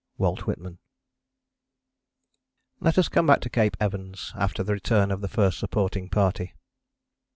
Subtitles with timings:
[0.17, 0.79] WALT WHITMAN.
[2.79, 6.55] Let us come back to Cape Evans after the return of the First Supporting Party.